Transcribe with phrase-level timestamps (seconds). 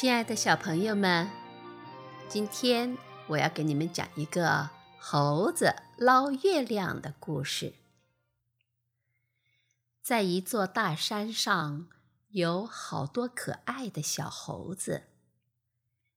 [0.00, 1.28] 亲爱的小朋友们，
[2.28, 2.96] 今天
[3.26, 7.74] 我要给你们讲一个猴子捞月亮的故事。
[10.00, 11.88] 在一座大山上，
[12.28, 15.08] 有好多可爱的小猴子。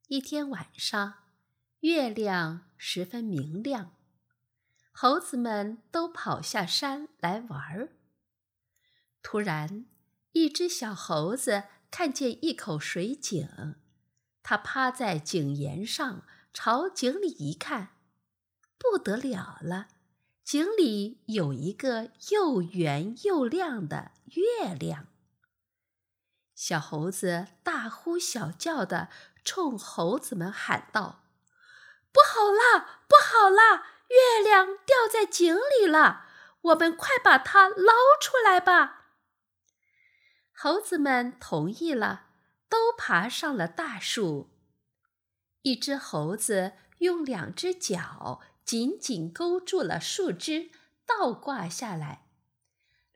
[0.10, 1.16] 一天晚上，
[1.80, 3.96] 月亮十分明亮，
[4.92, 7.90] 猴子们都跑下山来玩儿。
[9.24, 9.88] 突然，
[10.34, 11.64] 一只小猴子。
[11.92, 13.76] 看见一口水井，
[14.42, 16.24] 他趴在井沿上，
[16.54, 17.98] 朝井里一看，
[18.80, 19.90] 不得了了！
[20.44, 25.08] 井里有一个又圆又亮的月亮。
[26.56, 29.10] 小猴子大呼小叫的
[29.44, 31.24] 冲猴子们喊道
[32.12, 33.86] ：“不好啦，不好啦！
[34.08, 36.26] 月亮掉在井里了，
[36.62, 39.00] 我们快把它捞出来吧！”
[40.64, 42.28] 猴子们同意了，
[42.70, 44.52] 都爬上了大树。
[45.64, 50.70] 一只猴子用两只脚紧紧勾住了树枝，
[51.04, 52.28] 倒挂下来；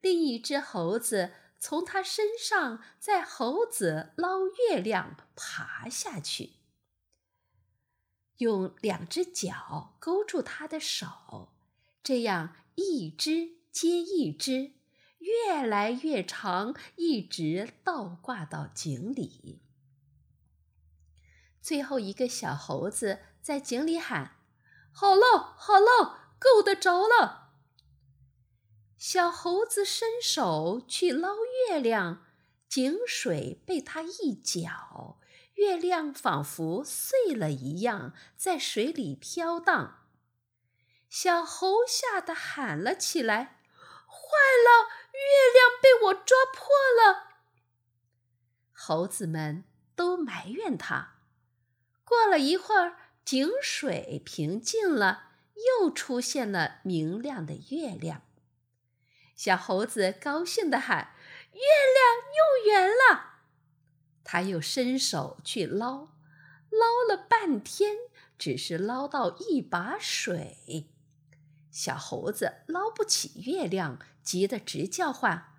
[0.02, 6.54] 另一只猴子从它身上在猴子捞月亮爬下去，
[8.38, 11.50] 用两只脚勾住它的手，
[12.02, 14.72] 这样一只接一只。
[15.26, 19.59] 越来越长，一直倒挂到井里。
[21.59, 24.38] 最后一个小猴子在井里喊
[24.94, 27.53] ：“好了，好了，够得着了。”
[29.00, 31.30] 小猴子伸手去捞
[31.70, 32.23] 月亮，
[32.68, 35.20] 井水被他一搅，
[35.56, 40.08] 月亮仿佛碎了一样，在水里飘荡。
[41.09, 43.62] 小猴吓得喊了起来
[44.06, 44.18] ：“坏
[44.62, 47.38] 了！”月亮被我抓破了，
[48.72, 49.64] 猴子们
[49.96, 51.16] 都埋怨他。
[52.03, 55.31] 过了一会儿，井水平静了，
[55.81, 58.22] 又出现了明亮的月亮。
[59.36, 61.14] 小猴子高兴地喊
[61.52, 63.42] ：“月亮又圆了！”
[64.24, 66.09] 他又伸手去捞，
[66.70, 67.96] 捞了半天，
[68.38, 70.90] 只是捞到一把水。
[71.75, 74.00] 小猴子捞不起月亮。
[74.24, 75.53] 急得直叫唤：“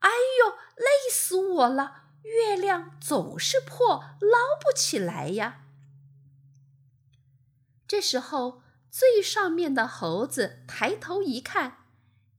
[0.00, 2.04] 哎呦，累死我了！
[2.22, 5.64] 月亮总是破，捞不起来呀！”
[7.86, 11.84] 这时候，最上面的猴子抬头一看，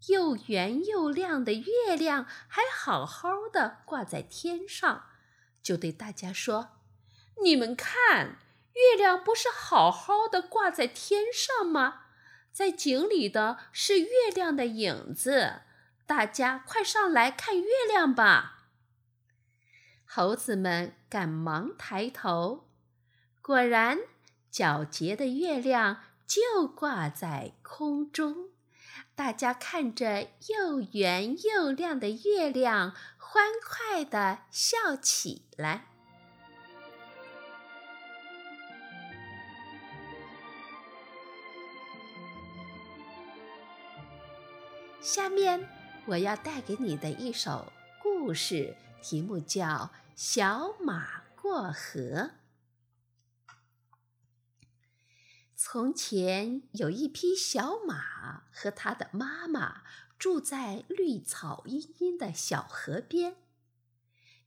[0.07, 5.09] 又圆又亮的月亮还好好的挂在天上，
[5.61, 6.79] 就对大家说
[7.43, 8.39] ：“你们看，
[8.73, 12.06] 月亮不是好好的挂在天上吗？
[12.57, 15.61] 在井里的是月亮的影子。”
[16.07, 18.69] 大家快上来看月亮吧！
[20.05, 22.67] 猴子们赶忙抬头，
[23.43, 23.99] 果然
[24.51, 28.47] 皎洁的月亮就挂在空中。
[29.13, 35.96] 大家看着又圆又亮的月亮，欢快地笑起来。
[45.07, 45.69] 下面。
[46.07, 47.71] 我要带给你的一首
[48.03, 49.65] 故事，题目叫
[50.17, 52.01] 《小马过河》。
[55.55, 59.83] 从前有一匹小马和它的妈妈
[60.19, 63.37] 住在绿草茵茵的小河边。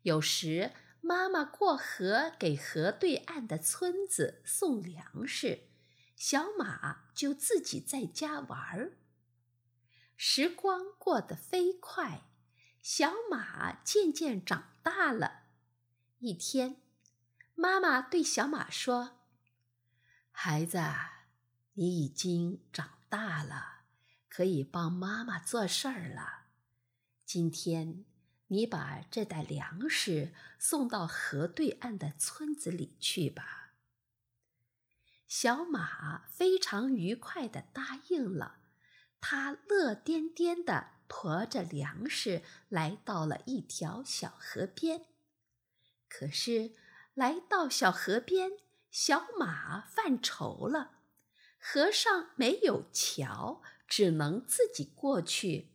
[0.03, 5.61] 有时妈妈过河给河对岸的村子送粮食，
[6.17, 8.99] 小马就自己在家玩儿。
[10.23, 12.25] 时光过得飞快，
[12.83, 15.45] 小马渐渐长大了。
[16.19, 16.77] 一天，
[17.55, 19.23] 妈妈对小马说
[20.31, 20.79] ：“孩子，
[21.73, 23.85] 你已经长大了，
[24.29, 26.49] 可以帮妈妈做事儿了。
[27.25, 28.05] 今天，
[28.49, 33.73] 你把这袋粮食送到河对岸的村子里去吧。”
[35.27, 38.60] 小马非常愉快地答应了。
[39.21, 45.07] 他乐颠颠地驮着粮食来到了一条小河边，
[46.09, 46.73] 可是
[47.15, 48.53] 来到小河边，
[48.91, 50.93] 小马犯愁了。
[51.59, 55.73] 河上没有桥，只能自己过去，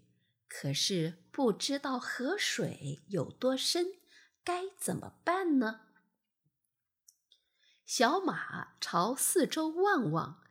[0.47, 4.00] 可是不知道河水有多深，
[4.44, 5.81] 该怎么办呢？
[7.86, 10.44] 小马朝四周望望。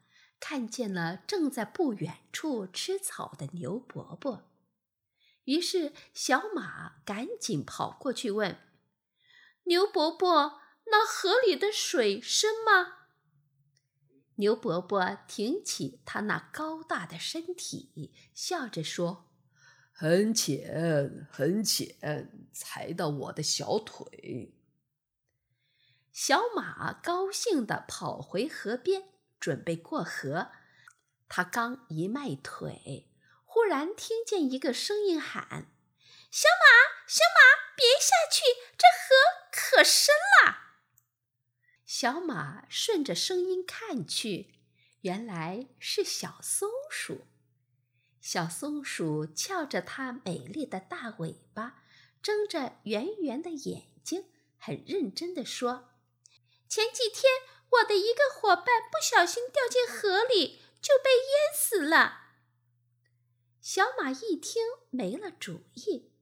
[0.46, 4.46] 看见了正在不远处吃草的牛伯伯，
[5.44, 8.58] 于是小马赶紧跑过去问
[9.64, 13.06] ：“牛伯伯，那河里的水深吗？
[14.34, 19.30] 牛伯伯挺起他那高大的身体，笑着说
[19.92, 24.54] ：“很浅，很浅，才到我的小腿。”
[26.12, 29.13] 小马高兴地跑回河边，
[29.44, 30.52] 准备过河。
[31.28, 33.10] 他刚一迈腿，
[33.44, 35.70] 忽然听见一个声音喊
[36.32, 38.40] ：“小马，小马，别下去，
[38.78, 39.14] 这河
[39.52, 40.78] 可深了。”
[41.84, 44.54] 小马顺着声音看去，
[45.02, 47.26] 原来是小松鼠。
[48.22, 51.84] 小松鼠翘着它美丽的大尾巴，
[52.22, 54.24] 睁着圆圆的眼睛，
[54.56, 55.90] 很认真地说
[56.66, 57.30] ：“前几天
[57.80, 62.22] 我的一个伙伴不小心掉进河里，就被淹死了。”
[63.60, 66.12] 小马一听没了主意。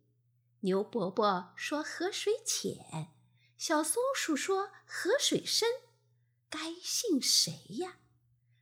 [0.60, 3.12] 牛伯伯说：“河水浅。”
[3.58, 5.68] 小松鼠说：“河水深，
[6.48, 7.98] 该信谁呀？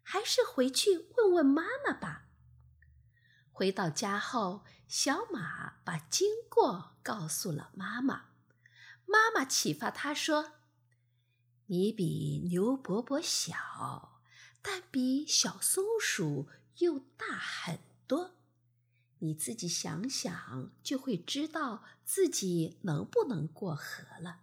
[0.02, 2.26] 还是回去问问妈妈吧。”
[3.52, 8.30] 回到家后，小马把经过告诉了妈妈。
[9.04, 10.52] 妈妈启发他说
[11.72, 14.20] ：“你比牛伯伯小，
[14.60, 17.78] 但比小松鼠又大很
[18.08, 18.32] 多。
[19.20, 24.40] 你自己想想，就会知道自己能不能过河了。”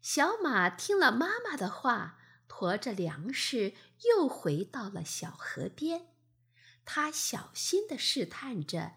[0.00, 2.18] 小马听了妈妈的话，
[2.48, 3.74] 驮着粮食
[4.06, 6.14] 又回到了小河边。
[6.86, 8.94] 他小心地试探着，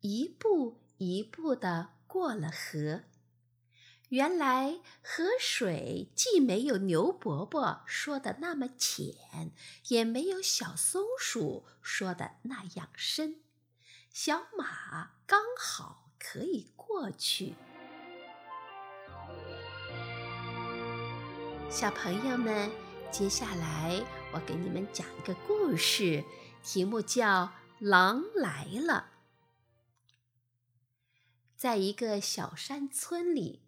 [0.00, 3.04] 一步一步地过了河。
[4.10, 9.50] 原来河水既没有牛伯伯说的那么浅，
[9.88, 13.40] 也没有小松鼠说的那样深，
[14.12, 17.54] 小马刚好可以过去。
[21.68, 22.70] 小朋友们，
[23.10, 24.00] 接下来
[24.32, 26.22] 我给你们讲一个故事，
[26.62, 27.46] 题目叫
[27.80, 29.10] 《狼来了》。
[31.56, 33.62] 在一个小山村里，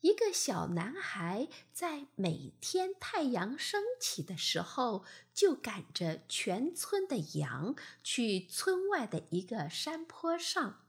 [0.00, 5.04] 一个小男孩在每天太阳升起的时候，
[5.34, 7.74] 就赶着全村的羊
[8.04, 10.86] 去村外的一个山坡上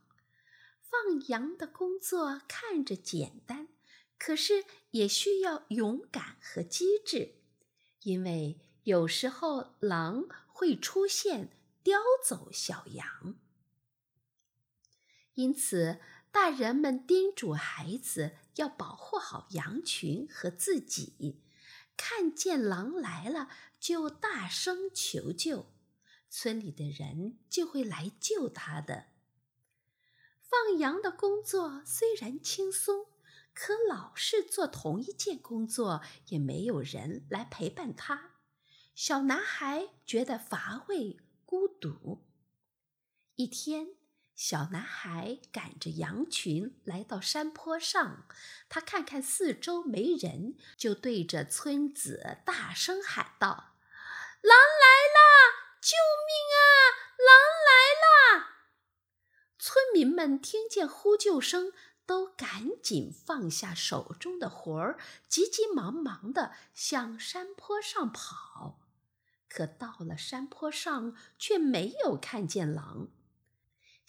[0.80, 3.68] 放羊的工作，看着简单。
[4.16, 7.36] 可是也需要勇敢和机智，
[8.02, 13.34] 因为有时候狼会出现叼走小羊。
[15.34, 16.00] 因此，
[16.32, 21.42] 大人们叮嘱孩子要保护好羊群和自己。
[21.96, 23.48] 看见狼来了，
[23.78, 25.66] 就大声求救，
[26.28, 29.06] 村里的人就会来救他的。
[30.40, 33.06] 放羊的工作虽然轻松。
[33.52, 38.36] 可老是做同一件工作，也没有人来陪伴他。
[38.94, 42.24] 小男孩觉得乏味、孤独。
[43.34, 43.96] 一天，
[44.40, 48.24] 小男孩赶着羊群来到山坡上，
[48.70, 53.74] 他看看四周没人，就对着村子大声喊道
[54.40, 55.76] ：“狼来了！
[55.82, 55.94] 救
[56.24, 56.64] 命啊！
[57.20, 57.36] 狼
[57.68, 58.46] 来了！”
[59.60, 61.74] 村民们听见呼救声。
[62.06, 68.80] 都赶紧放下手中的活儿，急急忙忙地向山坡上跑。
[69.48, 73.10] 可到了山坡上，却没有看见狼。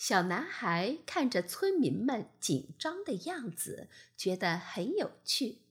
[0.03, 5.61] 小男孩看着村民们紧张的样子，觉得很有趣。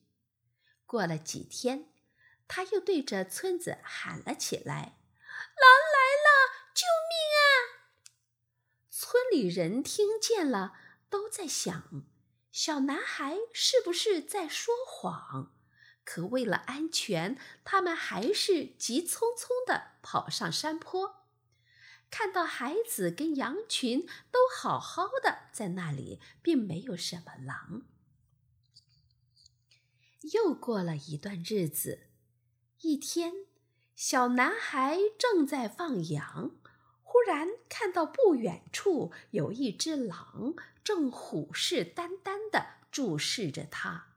[0.87, 1.93] 过了几天，
[2.47, 5.01] 他又对着村子喊了起来
[5.59, 6.71] ：“狼来了！
[6.73, 7.43] 救命啊！”
[8.89, 10.75] 村里人听见了，
[11.09, 12.07] 都在想。
[12.53, 15.53] 小男孩是不是在说谎？
[16.05, 21.20] 可为了安全，他们还是急匆匆地跑上山坡。
[22.11, 27.83] 看到孩子跟羊群都好好的在那里，并没有什么狼。
[30.33, 32.09] 又过了一段日子，
[32.81, 33.47] 一天，
[33.95, 36.57] 小男孩正在放羊。
[37.03, 44.09] 忽然看到不远处有一只狼，正虎视眈眈的注视着他。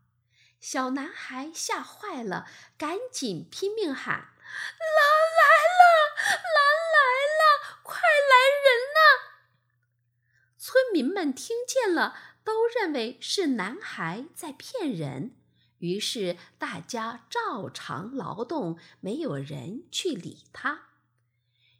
[0.59, 2.47] 小男孩吓坏了，
[2.77, 5.01] 赶紧拼命喊：“狼
[5.39, 5.43] 来
[5.79, 5.83] 了！
[6.53, 6.59] 狼
[6.93, 6.97] 来
[7.39, 7.41] 了！
[7.81, 8.33] 快来
[8.63, 8.99] 人呐！”
[10.65, 15.35] 村民们听见了，都认为是男孩在骗人，
[15.79, 20.83] 于是大家照常劳动，没有人去理他。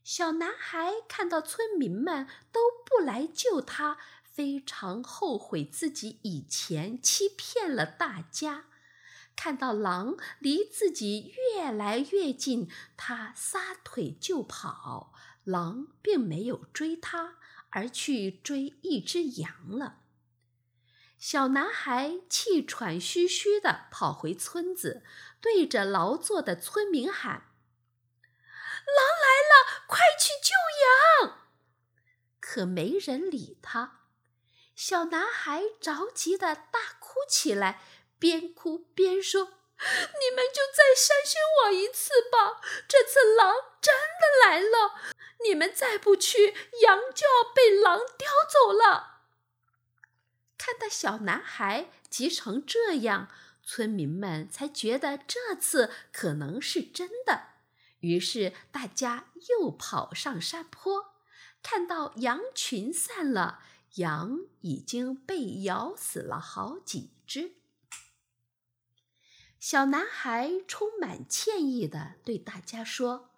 [0.04, 8.66] 小男孩看到村民们都不来救他，非常后悔自己以前欺骗了大家。
[9.34, 15.14] 看到狼离自己越来越近，他撒腿就跑。
[15.46, 17.38] 狼并没有追他，
[17.74, 20.00] 而去追一只羊了。
[21.18, 25.04] 小男孩气喘吁吁地跑回村子，
[25.40, 27.54] 对着劳作的村民喊
[28.86, 30.54] ：“狼来了，快去救
[31.26, 31.48] 羊！”
[32.42, 34.02] 可没人理他。
[34.76, 37.82] 小男孩着急地大哭起来，
[38.20, 39.46] 边哭边说
[39.80, 42.60] ：“你们就再筛选我一次吧！
[42.88, 45.13] 这次狼真的来了，
[45.48, 49.22] 你们再不去，羊就要被狼叼走了。”
[50.58, 53.30] 看到小男孩急成这样，
[53.62, 57.48] 村民们才觉得这次可能是真的，
[58.00, 61.16] 于是大家又跑上山坡，
[61.62, 63.60] 看到羊群散了。
[63.98, 67.58] 羊已经被咬死了好几只。
[69.60, 73.30] 小男孩充满歉意地对大家说：“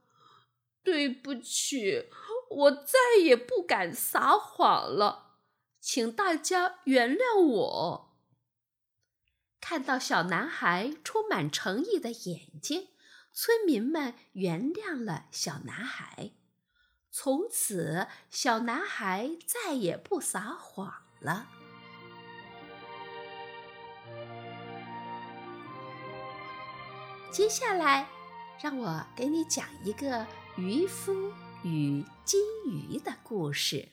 [0.85, 2.09] 对不起，
[2.49, 5.39] 我再也不敢撒谎了，
[5.81, 8.15] 请大家原谅我。”
[9.59, 12.89] 看到小男孩充满诚意的眼睛，
[13.33, 16.33] 村民们原谅了小男孩。
[17.09, 21.47] 从此，小男孩再也不撒谎了。
[27.31, 28.07] 接下来，
[28.61, 30.27] 让我给你讲一个
[30.57, 31.33] 渔夫
[31.65, 33.89] 与金鱼的故事。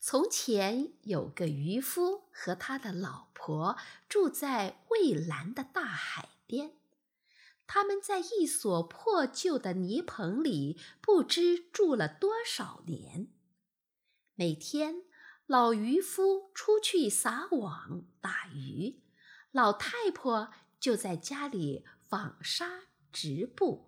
[0.00, 3.76] 从前有个渔夫和他的老婆
[4.08, 6.72] 住在蔚蓝的大海边。
[7.66, 13.28] 他们在一所破旧的泥棚里，不知住了多少年。
[14.36, 15.02] 每天，
[15.44, 19.02] 老渔夫出去撒网打鱼，
[19.50, 23.86] 老太婆就在家里纺纱直布。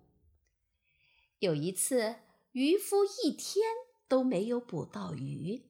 [1.37, 2.15] 有一次，
[2.53, 3.63] 渔夫一天
[4.07, 5.69] 都没有捕到鱼。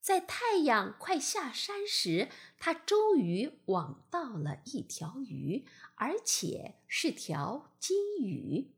[0.00, 2.28] 在太阳快下山时，
[2.60, 5.66] 他终于网到了一条鱼，
[5.96, 8.72] 而且是条金鱼。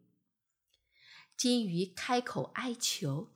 [1.37, 3.29] 金鱼开口哀求：“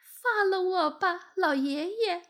[0.00, 2.22] 放了我吧，老爷爷，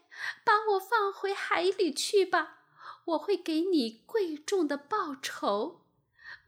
[0.44, 2.64] 把我放回海里去吧，
[3.04, 5.84] 我会给你贵重的报酬。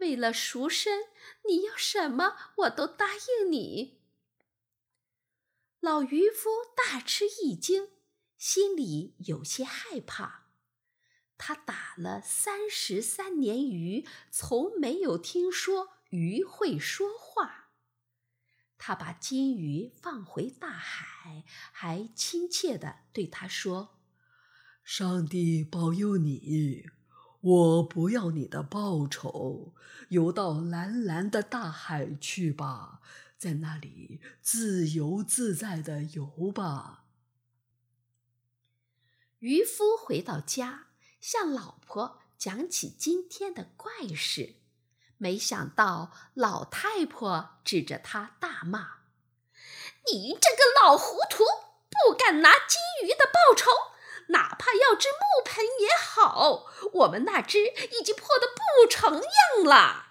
[0.01, 1.05] 为了赎身，
[1.49, 4.01] 你要什么我都答应你。”
[5.81, 7.89] 老渔夫大吃一惊。
[8.37, 10.47] 心里有些害怕，
[11.37, 17.71] 他打了三十三年鱼，从没有听说鱼会说话。
[18.79, 24.01] 他把金鱼放回大海，还亲切地对他说
[24.83, 26.87] ：“上帝保佑你，
[27.41, 29.73] 我不要你的报酬，
[30.11, 33.01] 游到蓝蓝的大海去吧，
[33.39, 37.05] 在那里自由自在的游吧。”
[39.41, 44.57] 渔夫回到家，向老婆讲起今天的怪事，
[45.17, 48.99] 没想到老太婆指着他大骂
[50.13, 51.45] ：“你这个老糊涂，
[51.89, 53.71] 不敢拿金鱼的报酬，
[54.31, 60.07] 哪怕要只木盆也好，我们那只已经破得不成样了。”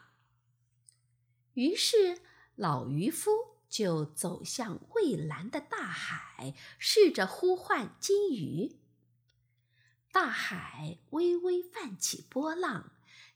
[1.56, 2.22] 于是
[2.56, 3.32] 老渔夫
[3.70, 8.80] 就走向蔚蓝的大海，试着呼唤金鱼。
[10.12, 12.92] 大海微微泛起波浪，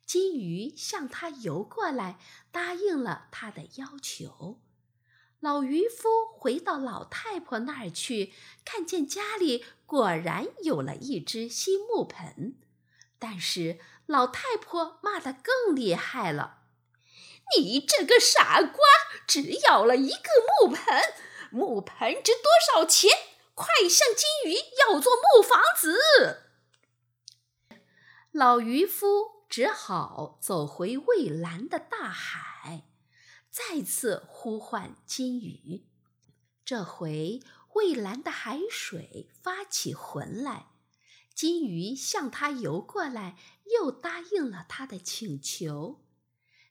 [0.06, 2.20] 金鱼向他游过来，
[2.52, 4.60] 答应了他的要求。
[5.44, 6.08] 老渔夫
[6.40, 8.34] 回到老太婆那儿去，
[8.64, 12.56] 看见家里果然有了一只新木盆，
[13.20, 16.60] 但是老太婆骂得更厉害了
[17.60, 18.80] ：“你这个傻瓜，
[19.28, 20.30] 只要了一个
[20.62, 21.04] 木盆，
[21.52, 23.12] 木盆值多少钱？
[23.54, 26.38] 快向金鱼要座木房子！”
[28.32, 32.86] 老渔夫只好走回蔚蓝的大海，
[33.54, 35.86] 再次呼唤金鱼。
[36.66, 40.72] 这回蔚蓝的海水发起浑来，
[41.36, 43.38] 金鱼向他游过来，
[43.72, 46.02] 又答应了他的请求。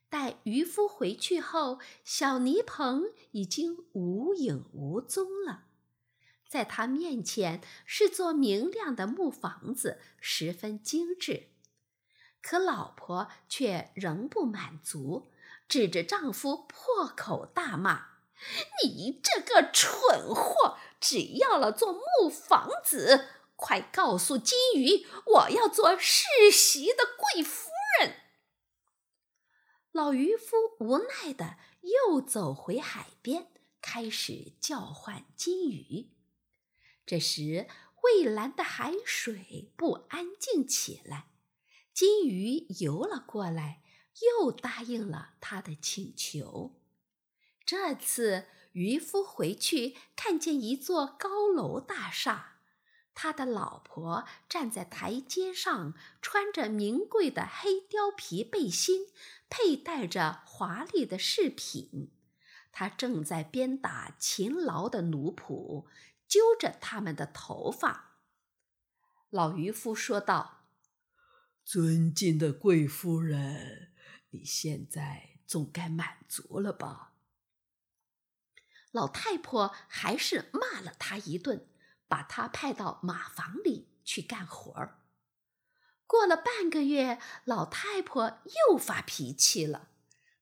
[0.09, 5.67] 待渔夫回去后，小泥棚已经无影无踪了。
[6.49, 11.51] 在他面前是座明亮的木房子，十分精致。
[12.43, 15.32] 可老婆却仍不满足，
[15.69, 18.19] 指着丈夫破口大骂
[18.85, 28.17] ：“你这个蠢货，只要了座木房子，快快告诉金鱼，我要做世袭的贵夫人。
[29.93, 36.11] 老渔夫无奈的又走回海边，开始叫唤金鱼。
[37.07, 37.69] 这时，
[38.03, 41.29] 蔚蓝的海水不安静起来，
[41.95, 43.82] 金鱼游了过来，
[44.21, 46.79] 又答应了他的请求。
[47.65, 52.59] 这次，渔夫回去看见一座高楼大厦，
[53.15, 59.07] 他的老婆站在台阶上，穿着名贵的黑貂皮背心，
[59.49, 62.11] 佩戴着华丽的饰品。
[62.73, 65.87] 他正在鞭打勤劳的奴仆，
[66.27, 68.17] 揪着他们的头发。
[69.29, 70.65] 老渔夫说道
[71.65, 73.92] ：“尊敬的贵夫人，
[74.33, 77.15] 你现在总该满足了吧？”
[78.93, 81.67] 老太婆还是骂了他一顿，
[82.09, 84.99] 把他派到马房里去干活儿。
[86.07, 89.89] 过了半个月，老太婆又发脾气了，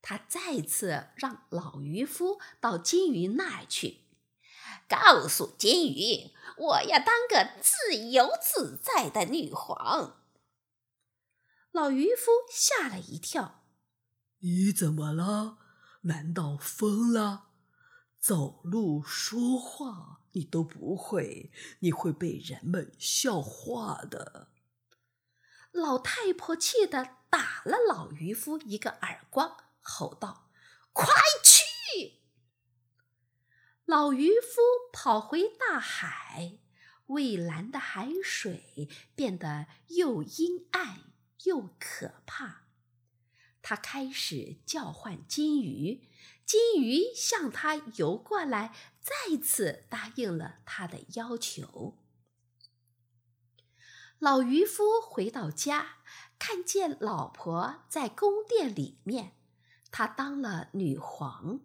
[0.03, 4.01] 她再次让老渔夫到金鱼那儿去，
[4.89, 10.25] 告诉金鱼：“我要当个自由自在的女皇。”
[11.71, 13.60] 老渔夫吓了一跳
[14.41, 15.59] ：“你怎么了？
[16.03, 17.47] 难道疯了？”
[18.21, 24.49] 走路说话你都不会，你会被人们笑话的。
[25.73, 30.51] 老太婆气得打了老渔夫一个耳光，吼道
[30.93, 31.07] ：“快
[31.43, 32.21] 去！”
[33.87, 34.61] 老渔夫
[34.93, 36.59] 跑回大海，
[37.07, 41.13] 蔚蓝的海水变得又阴暗
[41.45, 42.67] 又可怕。
[43.63, 46.09] 他开始叫唤金鱼。
[46.45, 51.97] 金鱼向他游过来，再次答应了他的要求。
[54.19, 55.99] 老渔夫回到家，
[56.39, 59.33] 看见老婆在宫殿里面，
[59.91, 61.61] 他当了女皇，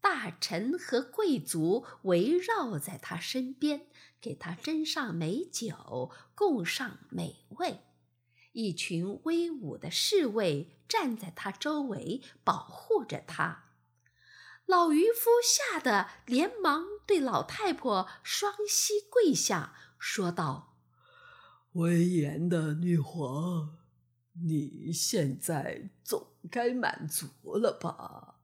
[0.00, 3.86] 大臣和贵族围绕在他身边，
[4.20, 7.80] 给他斟上美酒，供上美味，
[8.52, 13.64] 一群威武的侍卫站在他周围，保护着他。
[14.64, 20.76] 老渔夫吓得连忙对老太婆双膝跪下，说道
[21.74, 23.76] ：“威严的女皇，
[24.44, 28.40] 你现在总该满足了吧？”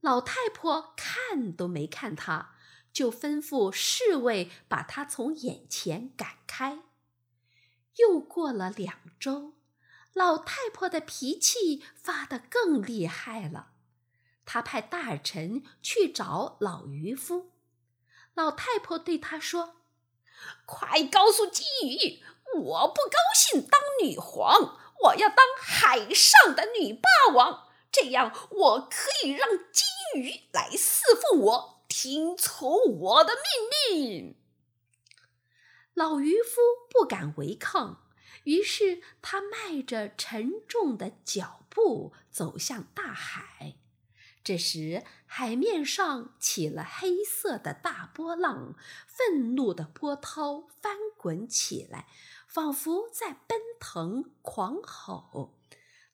[0.00, 2.56] 老太婆看都没看他，
[2.92, 6.82] 就吩咐侍卫把他从眼前赶开。
[7.96, 9.54] 又过了两周，
[10.18, 13.68] 老太婆的脾气发得更厉害了。
[14.44, 17.52] 她派大臣去找老渔夫，
[18.34, 19.76] 老太婆对他说
[20.66, 22.20] ：“快告诉金鱼，
[22.52, 34.36] 我不高兴当女皇，我要当海上的女霸王，这样我可以让金鱼来侍奉我，听从我的命令。”
[35.94, 38.07] 老渔夫不敢违抗，
[38.48, 43.76] 于是他迈着沉重的脚步走向大海。
[44.42, 48.74] 这时，海面上起了黑色的大波浪，
[49.06, 52.06] 愤怒的波涛翻滚起来，
[52.46, 55.58] 仿佛在奔腾、狂吼。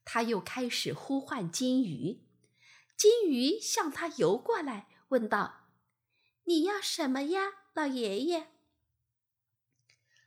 [0.05, 2.25] 他又开始呼唤金鱼，
[2.97, 5.69] 金鱼向他游过来，问道
[6.47, 8.49] ：“你要什么呀，老爷爷？”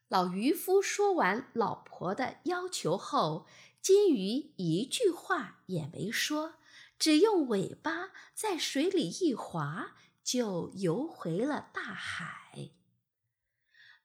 [0.07, 3.45] 老渔夫说完老婆的要求后，
[3.81, 6.55] 金鱼一句话也没说。
[6.97, 12.71] 只用尾巴在水里一划，就游回了大海。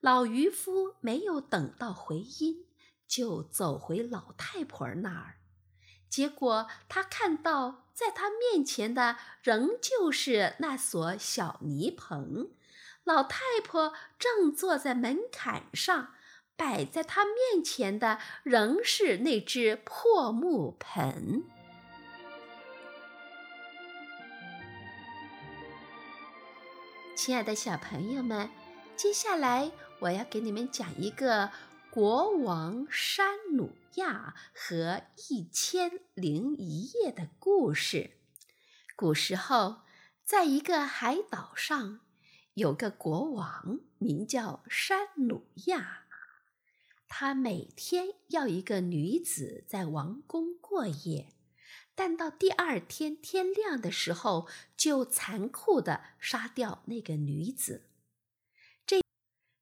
[0.00, 2.66] 老渔夫没有等到回音，
[3.06, 5.38] 就走回老太婆那儿。
[6.10, 12.50] 结果他看到，在他面前的仍旧是那所小泥棚，
[13.04, 16.14] 老太婆正坐在门槛上，
[16.56, 21.42] 摆在她面前的仍是那只破木盆。
[27.16, 28.50] 亲爱的小朋友们，
[28.96, 31.50] 接下来我要给你们讲一个
[31.90, 38.12] 国王山努亚和一千零一夜的故事。
[38.96, 39.82] 古时候，
[40.24, 42.00] 在一个海岛上，
[42.54, 46.04] 有个国王名叫山努亚，
[47.08, 51.28] 他每天要一个女子在王宫过夜。
[51.94, 57.88] 但到第二天天亮的时候，就残酷地杀掉那个女子。
[58.86, 59.00] 这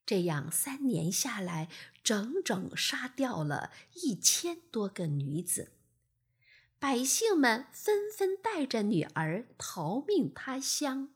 [0.06, 1.68] 这样三年下来，
[2.02, 5.72] 整整杀掉了一千多个女子。
[6.78, 11.12] 百姓们纷纷带着女儿逃命他乡，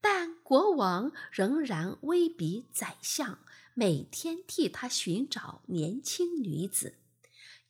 [0.00, 3.38] 但国王仍然威逼宰相
[3.74, 6.98] 每天替他寻找年轻女子，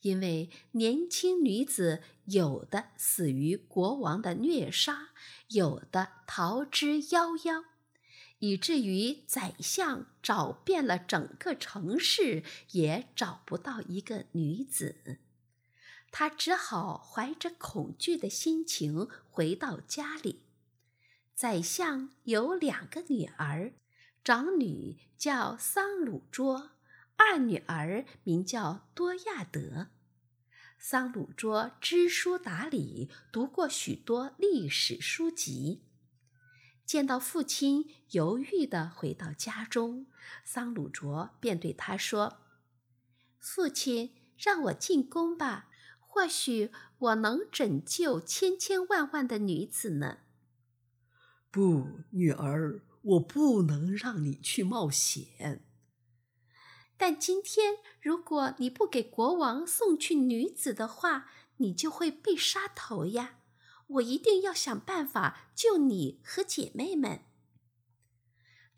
[0.01, 5.09] 因为年轻女子有的死于国王的虐杀，
[5.49, 7.63] 有的逃之夭夭，
[8.39, 15.17] 以至于宰相找遍了整个城市，也找不到一个女子。
[16.11, 20.43] 他只好怀着恐惧的心情回到家里。
[21.37, 23.71] 宰相有两个女儿，
[24.23, 26.71] 长女叫桑鲁卓，
[27.15, 29.89] 二女儿名叫多亚德。
[30.79, 35.83] 桑鲁卓知书达理，读过许多历史书籍。
[36.83, 40.07] 见到父亲犹豫地回到家中，
[40.43, 42.39] 桑鲁卓便对他说
[43.37, 45.69] ：“父亲，让我进宫吧。”
[46.01, 50.17] 或许我能拯救千千万万的女子呢。
[51.49, 55.63] 不，女儿，我不能让你去冒险。
[56.97, 63.39] 但今天，如果你不给国王送去女子的话，你就会被杀头呀！
[63.87, 67.21] 我一定要想办法救你和姐妹们。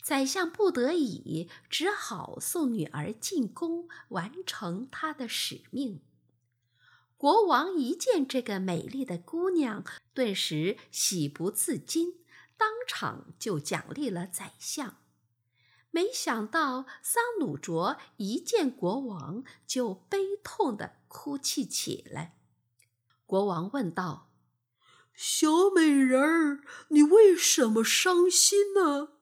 [0.03, 6.01] 宰相不得已，只好送女儿进宫，完成他的使命。
[7.17, 12.18] 国王一见这个美丽的姑娘，顿时喜不自禁，
[12.59, 14.97] 当场就奖励了宰相。
[15.91, 22.37] 没想到桑鲁卓一见国王，就悲痛地哭泣起来。
[23.25, 24.29] 国王问道
[25.15, 29.13] ：“小美人儿，你为什么伤心呢？”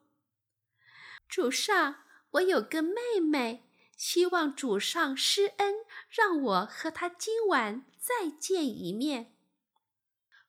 [1.30, 3.64] 主上，我有个妹妹。
[3.96, 5.74] 希望主上施恩，
[6.10, 9.37] 让我和她今晚再见一面。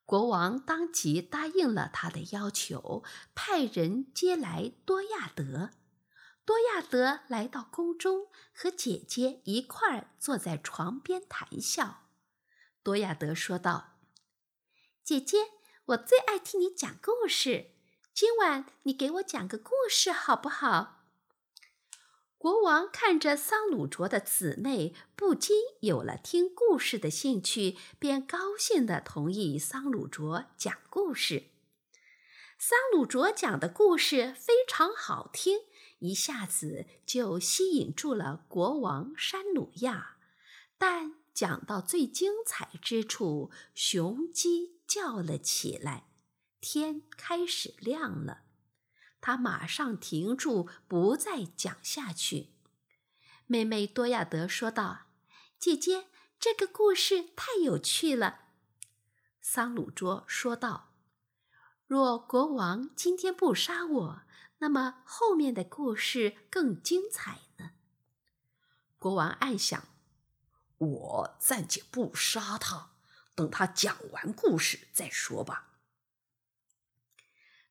[0.09, 5.69] 国王当即答应了他的要求，派人接来多亚德。
[6.47, 12.07] 多亚德来到宫中，和姐姐一块儿坐在床边谈笑。
[12.83, 13.99] 多亚德说道
[15.05, 15.37] ：“姐姐，
[15.89, 17.73] 我最爱听你讲故事，
[18.15, 20.95] 今晚你给我讲个故事好不好？”
[22.39, 31.49] 国王看着桑鲁卓的姊妹，不禁有了听故事的兴趣，便高兴地同意桑鲁卓讲故事。
[32.57, 35.63] 桑鲁卓讲的故事非常好听，
[35.99, 40.19] 一下子就吸引住了国王山鲁亚。
[40.79, 46.05] 但讲到最精彩之处，雄鸡叫了起来，
[46.61, 48.43] 天开始亮了。
[49.21, 52.51] 他马上停住，不再讲下去。
[53.47, 55.07] 妹妹多亚德说道
[55.59, 56.07] ：“姐姐，
[56.39, 58.41] 这个故事太有趣了。”
[59.41, 60.93] 桑鲁卓说道
[61.87, 64.23] ：“若国王今天不杀我，
[64.59, 67.71] 那么后面的故事更精彩呢。”
[69.01, 69.89] 国王暗想
[70.79, 72.93] ：“我暂且不杀他，
[73.35, 75.79] 等他讲完故事再说吧。”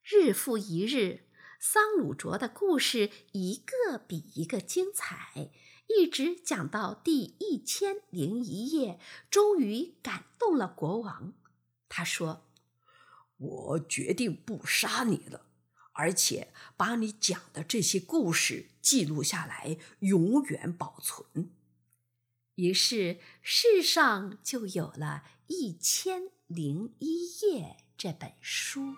[0.03, 1.26] 日复一日。
[1.59, 5.51] 桑鲁卓的故事一个比一个精彩，
[5.87, 11.33] 一直讲到第一千零一页，终于感动了国王。
[11.89, 12.47] 他说
[13.37, 15.47] ：“我决定不杀你了，
[15.93, 21.51] 而且把你讲的这些故事记录下来，永远保存。”
[22.55, 28.95] 于是，世上就有了一千零一夜这本书。